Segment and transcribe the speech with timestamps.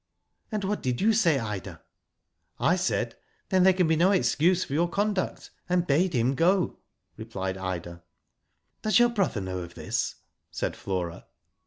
[0.51, 1.79] '""And what did you say, Ida?""
[2.59, 6.33] I said, * Then there can be no excuse for your conduct,' and bade him
[6.33, 6.79] go,"
[7.17, 8.01] replied Ida."
[8.81, 10.15] Does your brother know of this?"
[10.51, 11.27] said Flora.